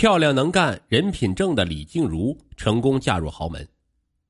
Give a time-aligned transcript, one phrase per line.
[0.00, 3.68] 漂亮能干、人品正的李静茹成功嫁入豪门，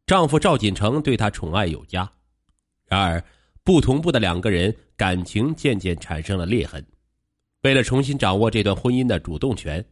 [0.05, 2.11] 丈夫赵锦成对她宠爱有加。
[2.87, 3.25] 然而，
[3.63, 6.85] 不同步的两个人感情渐渐产生了裂痕。
[7.63, 9.85] 为了重新掌握这段婚姻的主动权，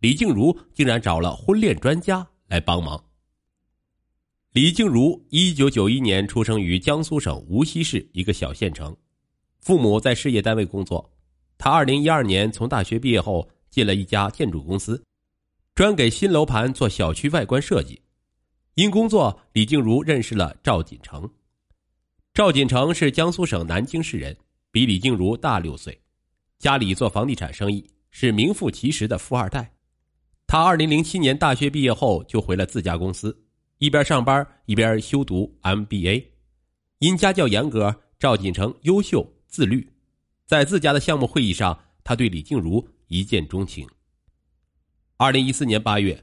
[0.00, 3.02] 李静茹竟然找了婚恋专家来帮忙。
[4.52, 8.94] 李静茹一九九一年出生于江苏省无锡市一个小县城，
[9.60, 11.10] 父母在事业单位工作。
[11.56, 15.02] 她二零一二年从大学毕业后，进了一家建筑公司。
[15.74, 18.02] 专给新楼盘做小区外观设计，
[18.74, 21.30] 因工作，李静茹认识了赵锦成。
[22.34, 24.36] 赵锦成是江苏省南京市人，
[24.70, 25.98] 比李静茹大六岁，
[26.58, 29.72] 家里做房地产生意，是名副其实的富二代。
[30.46, 33.46] 他二零零七年大学毕业后就回了自家公司，
[33.78, 36.22] 一边上班一边修读 MBA。
[36.98, 39.90] 因家教严格，赵锦成优秀自律，
[40.44, 43.88] 在自家的项目会议上，他对李静茹一见钟情。
[45.22, 46.20] 二零一四年八月，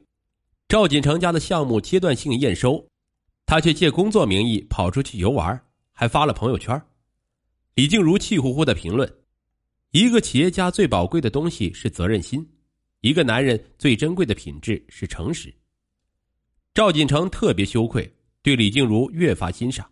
[0.67, 2.85] 赵锦成家的项目阶段性验收，
[3.45, 5.57] 他却借工作名义跑出去游玩，
[5.93, 6.77] 还发了朋友圈。
[7.75, 9.09] 李静茹气呼呼的评论
[9.91, 12.45] ：“一个企业家最宝贵的东西是责任心，
[12.99, 15.49] 一个男人最珍贵的品质是诚实。”
[16.75, 19.89] 赵锦成特别羞愧，对李静茹越发欣赏。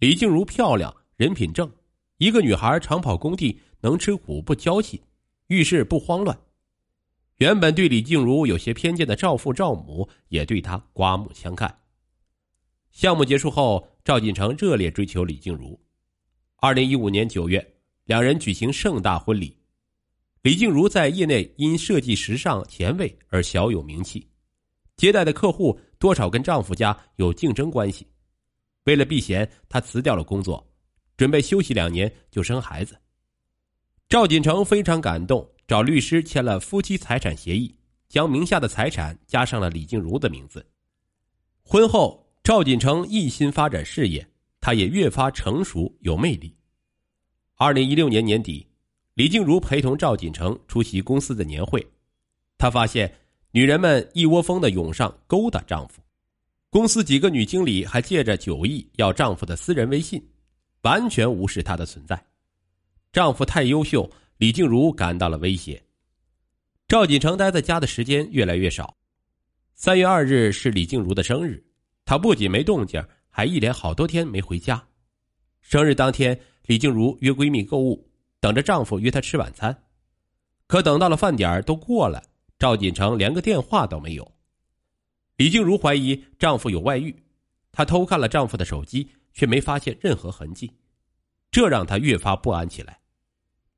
[0.00, 1.72] 李静茹漂亮，人品正，
[2.18, 5.00] 一个女孩常跑工地，能吃苦不娇气，
[5.46, 6.38] 遇事不慌乱。
[7.38, 11.72] 原本对李静茹有些偏见的赵父赵母也对她刮目相看。
[12.90, 15.78] 项目结束后，赵锦成热烈追求李静茹。
[16.56, 17.64] 二零一五年九月，
[18.06, 19.56] 两人举行盛大婚礼。
[20.42, 24.26] 李静茹在业内因设计时尚前卫而小有名气，
[24.96, 28.04] 接待的客户多少跟丈夫家有竞争关系。
[28.84, 30.66] 为了避嫌，她辞掉了工作，
[31.16, 32.98] 准备休息两年就生孩子。
[34.08, 35.48] 赵锦成非常感动。
[35.68, 37.76] 找律师签了夫妻财产协议，
[38.08, 40.66] 将名下的财产加上了李静茹的名字。
[41.62, 44.26] 婚后，赵锦成一心发展事业，
[44.62, 46.56] 他也越发成熟有魅力。
[47.56, 48.66] 二零一六年年底，
[49.12, 51.86] 李静茹陪同赵锦成出席公司的年会，
[52.56, 53.14] 她发现
[53.50, 56.00] 女人们一窝蜂的涌上勾搭丈夫，
[56.70, 60.26] 公司几个女经理还借着酒意要丈夫的私人微信，
[60.80, 62.24] 完全无视她的存在。
[63.12, 64.10] 丈夫太优秀。
[64.38, 65.82] 李静茹感到了威胁，
[66.86, 68.96] 赵锦成待在家的时间越来越少。
[69.74, 71.60] 三月二日是李静茹的生日，
[72.04, 74.80] 她不仅没动静，还一连好多天没回家。
[75.60, 79.76] 生日当天，李静茹约闺蜜购物，等着丈夫约她吃晚餐。
[80.68, 82.22] 可等到了饭点都过了，
[82.60, 84.32] 赵锦成连个电话都没有。
[85.36, 87.12] 李静茹怀疑丈夫有外遇，
[87.72, 90.72] 她偷看了丈夫的手机，却没发现任何痕迹，
[91.50, 93.00] 这让她越发不安起来。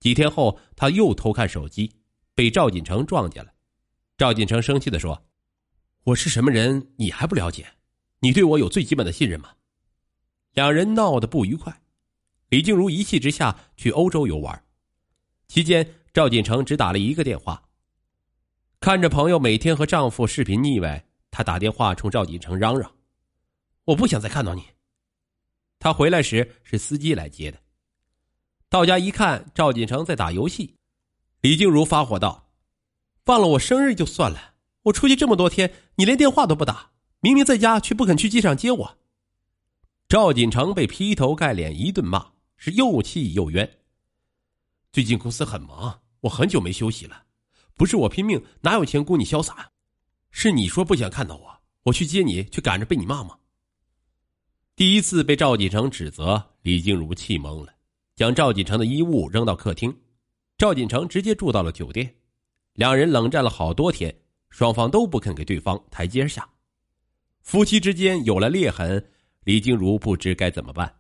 [0.01, 1.95] 几天后，他又偷看手机，
[2.35, 3.53] 被赵锦成撞见了。
[4.17, 5.27] 赵锦成生气的说
[6.05, 7.67] ：“我是什么人，你还不了解？
[8.21, 9.51] 你对我有最基本的信任吗？”
[10.53, 11.83] 两人闹得不愉快。
[12.49, 14.65] 李静茹一气之下去欧洲游玩，
[15.49, 17.63] 期间赵锦成只打了一个电话。
[18.81, 22.91] 看着朋友每天和丈夫视频腻歪，她打电话冲赵锦成嚷嚷
[23.85, 24.65] ：“我不想再看到你。”
[25.79, 27.60] 她回来时是司机来接的。
[28.71, 30.77] 到家一看，赵锦成在打游戏。
[31.41, 32.53] 李静茹发火道
[33.27, 34.55] ：“忘了我生日就算了，
[34.85, 38.99] 我出去这么多天，你连电话都不打，明明在家却不肯去机场接我。”
[40.09, 43.79] 赵锦成被劈头盖脸一顿骂，是又气又冤。
[44.93, 47.25] 最近公司很忙，我很久没休息了，
[47.75, 49.73] 不是我拼命，哪有钱供你潇洒？
[50.31, 53.39] 是你说不想看到我，我去接你，却赶着被你骂吗？
[54.77, 57.75] 第一次被赵锦成指责，李静茹气懵了。
[58.17, 59.97] 将赵锦成的衣物扔到客厅，
[60.59, 62.15] 赵锦成直接住到了酒店，
[62.75, 64.15] 两人冷战了好多天，
[64.51, 66.47] 双方都不肯给对方台阶下，
[67.41, 69.03] 夫妻之间有了裂痕，
[69.45, 70.95] 李静茹不知该怎么办。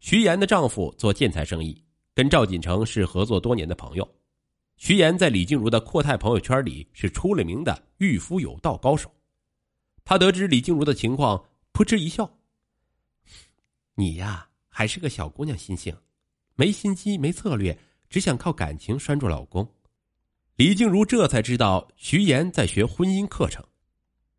[0.00, 4.08] 徐岩的丈夫做建材生意，跟赵锦成是合作多年的朋友，
[4.78, 9.12] 徐岩在李静茹的阔太朋友圈里是出了名的御夫有道高手，
[10.02, 12.38] 他得知李静茹的情况，扑哧一笑
[13.96, 15.96] ：“你呀。”还是个小姑娘心性，
[16.56, 17.78] 没心机没策略，
[18.10, 19.72] 只想靠感情拴住老公。
[20.56, 23.64] 李静茹这才知道徐岩在学婚姻课程，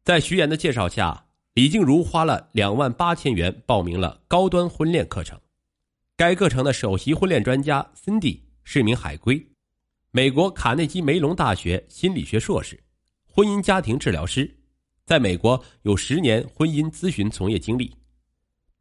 [0.04, 5.40] 在徐岩的介绍下，李静茹花了两万八千元报名了高端婚恋课程。
[6.18, 9.42] 该课程的首席婚恋专家 Cindy 是名海归，
[10.12, 12.78] 美国卡内基梅隆大学心理学硕士，
[13.26, 14.54] 婚姻家庭治疗师，
[15.06, 17.96] 在美国有十年婚姻咨询从业经历。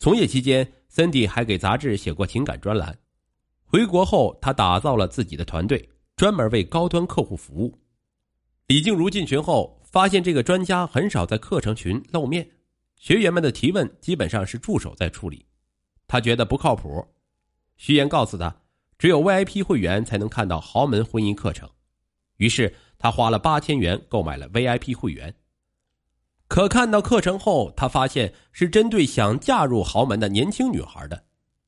[0.04, 2.98] 从业期间，森迪还给杂志写过情感专栏。
[3.64, 7.80] 回国后，他打造了自己的团队，专门为高端客户服务。
[8.66, 12.50] 李静茹进群后，发现这个专家很少在课程群露面，
[12.98, 15.46] 学员们的提问基本上是助手在处理，
[16.06, 17.08] 他觉得不靠谱。
[17.78, 18.54] 徐岩告诉他，
[18.98, 21.66] 只有 VIP 会员才能看到豪门婚姻课程，
[22.36, 25.34] 于是他花了八千元购买了 VIP 会员。
[26.54, 31.24] 可看到课程后，他发现是针对想嫁入豪门的年轻女孩的，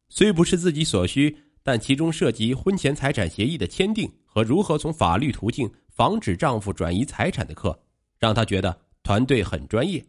[0.08, 7.76] 虽不是自己所需，但其中涉及婚前财产协议的签订和如何从法律途径防止丈夫转移财产的课，
[8.16, 10.06] 让他觉得团队很专业。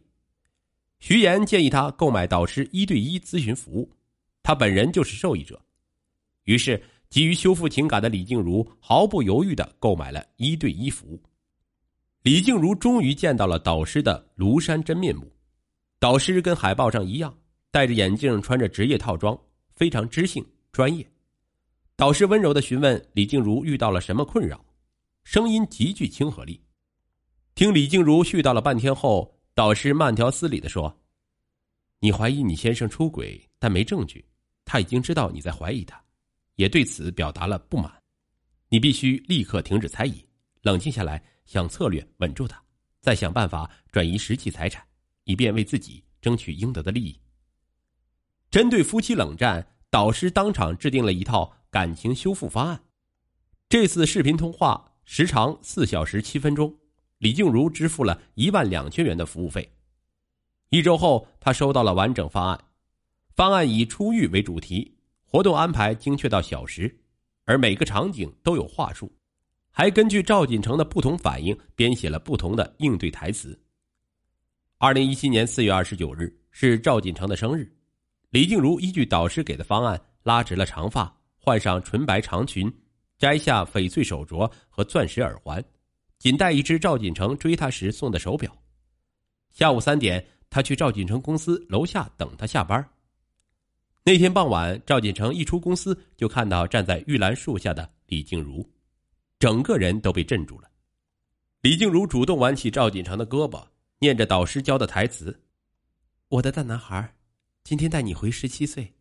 [1.00, 3.90] 徐岩建议他购买导师一对一咨询服务，
[4.44, 5.60] 他本人就是受益者。
[6.44, 11.20] 于是，急于修复情感的李静茹毫不犹豫的购买了一对一服务。
[12.22, 15.30] 李静茹终于见到了导师的庐山真面目。
[16.00, 17.36] 导师跟海报上一样，
[17.70, 19.38] 戴着眼镜，穿着职业套装，
[19.74, 21.08] 非常知性专业。
[21.96, 24.64] 导师温柔的询问李静茹遇到了什么困扰，
[25.24, 26.60] 声音极具亲和力。
[27.54, 30.96] 听李静茹絮叨了半天后，导师慢条斯理的说
[31.98, 34.24] ：“你怀疑你先生出轨，但没证据，
[34.64, 36.00] 他已经知道你在怀疑他。”
[36.54, 37.92] 也对此表达了不满，
[38.68, 40.24] 你必须立刻停止猜疑，
[40.62, 42.62] 冷静下来，想策略稳住他，
[43.00, 44.86] 再想办法转移实际财产，
[45.24, 47.18] 以便为自己争取应得的利益。
[48.50, 52.78] 针对夫妻冷战，导师当场制定了一套感情修复方案。
[53.66, 56.78] 这次视频通话时长四小时七分钟，
[57.16, 59.72] 李静茹支付了一万两千元的服务费。
[60.68, 62.62] 一周后，他收到了完整方案，
[63.34, 64.98] 方案以出狱为主题。
[65.24, 67.00] 活动安排精确到小时，
[67.44, 69.10] 而每个场景都有话术，
[69.78, 73.56] 还根据赵锦成的不同反应编写了不同的应对台词。
[74.76, 77.72] 二零一七年四月二十九日是赵锦成的生日，
[78.30, 82.68] 李静茹依据导师给的方案拉直了长发，换上纯白长裙，
[83.18, 85.64] 摘下翡翠手镯和钻石耳环，
[86.18, 88.52] 仅带一只赵锦成追她时送的手表。
[89.48, 92.84] 下午三点，他去赵锦成公司楼下等他下班。
[94.02, 98.68] 那天傍晚，赵锦成一出公司，就看到站在玉兰树下的李静茹，
[99.38, 100.70] 整个人都被镇住了。
[101.60, 103.68] 李静茹主动挽起赵锦成的胳膊，
[103.98, 105.42] 念着导师教的台词
[106.28, 107.16] ：“我的大男孩，
[107.64, 108.94] 今天带你回十七岁。”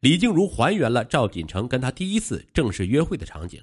[0.00, 3.62] 李静茹还原了赵锦成跟他第一次正式约会的场景。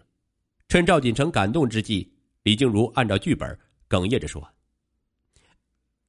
[0.67, 2.13] 趁赵锦成感动之际，
[2.43, 3.59] 李静茹按照剧本
[3.89, 4.53] 哽咽着说：“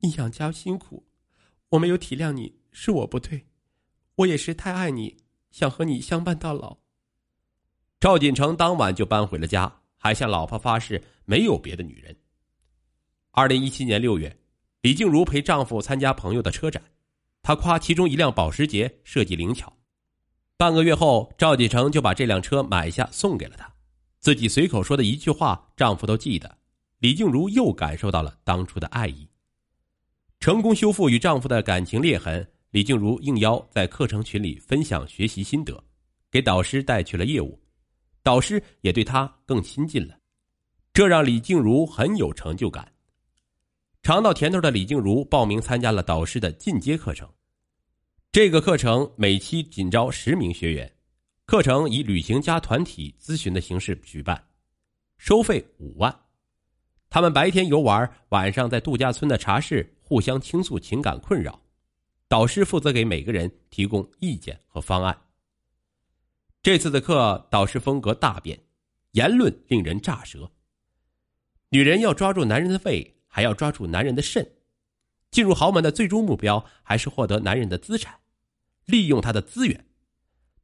[0.00, 1.06] 你养家辛苦，
[1.70, 3.46] 我没有体谅你，是我不对。”
[4.16, 5.18] 我也是太爱你，
[5.52, 6.78] 想和你相伴到老。
[8.00, 12.16] 赵锦成当晚就搬回了家，还向老婆发誓没有别的女人。
[13.32, 14.38] 二零一七年六月，
[14.82, 16.80] 李静茹陪丈夫参加朋友的车展，
[17.42, 19.72] 她夸其中一辆保时捷设计灵巧。
[20.56, 23.68] 半个月后，赵锦成就把这辆车买下送给了她，
[24.20, 26.58] 自己随口说的一句话，丈夫都记得。
[27.00, 29.28] 李静茹又感受到了当初的爱意，
[30.38, 32.48] 成功修复与丈夫的感情裂痕。
[32.70, 35.82] 李静茹应邀在课程群里分享学习心得，
[36.30, 37.58] 给导师带去了业务，
[38.22, 40.18] 导师也对他更亲近了，
[40.92, 42.92] 这让李静茹很有成就感。
[44.02, 47.28] 尝到甜头的李静茹报名参加了导师的进阶课程，
[48.30, 50.90] 这个课程每期仅招十名学员，
[51.46, 54.42] 课程以旅行加团体咨询的形式举办，
[55.16, 56.14] 收费五万。
[57.10, 61.60] 他们白天游玩，晚上在度假村的茶室互相倾诉情感困扰。
[62.28, 65.18] 导师负责给每个人提供意见和方案。
[66.60, 68.58] 这次的课，导师风格大变，
[69.12, 70.50] 言论令人咋舌。
[71.70, 74.46] 女人要抓住男人的胃，还要抓住男人的肾。
[75.30, 78.18] 进入豪门的最终目标，还是获得男人的资产，
[78.86, 79.86] 利用他的资源。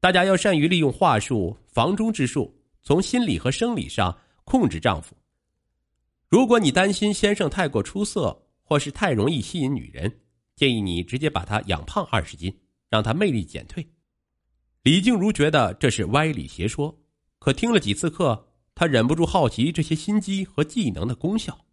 [0.01, 5.17] 大家要善于利用话术、房中之术，从心理和生理上控制丈夫。
[6.29, 10.21] 如果你担心先生太过出色，或是太容易吸引女人。
[10.57, 13.87] 建议你直接把他养胖二十斤，让他魅力减退。
[14.85, 16.99] 李静茹觉得这是歪理邪说，
[17.39, 21.64] 可听了几次课，她忍不住好奇这些心机和技能的功效。